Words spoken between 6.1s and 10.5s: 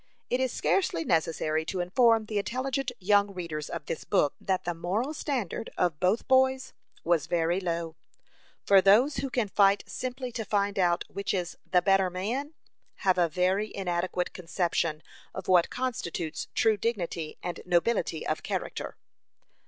boys was very low; for those who can fight simply to